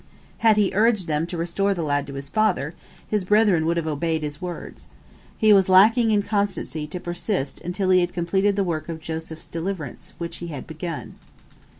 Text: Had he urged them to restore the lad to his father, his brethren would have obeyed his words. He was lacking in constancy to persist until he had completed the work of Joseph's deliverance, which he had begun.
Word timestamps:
Had 0.39 0.57
he 0.57 0.71
urged 0.73 1.05
them 1.05 1.27
to 1.27 1.37
restore 1.37 1.75
the 1.75 1.83
lad 1.83 2.07
to 2.07 2.15
his 2.15 2.27
father, 2.27 2.73
his 3.07 3.23
brethren 3.23 3.67
would 3.67 3.77
have 3.77 3.85
obeyed 3.85 4.23
his 4.23 4.41
words. 4.41 4.87
He 5.37 5.53
was 5.53 5.69
lacking 5.69 6.09
in 6.09 6.23
constancy 6.23 6.87
to 6.87 6.99
persist 6.99 7.61
until 7.61 7.91
he 7.91 7.99
had 8.01 8.11
completed 8.11 8.55
the 8.55 8.63
work 8.63 8.89
of 8.89 8.99
Joseph's 8.99 9.45
deliverance, 9.45 10.13
which 10.17 10.37
he 10.37 10.47
had 10.47 10.65
begun. 10.65 11.17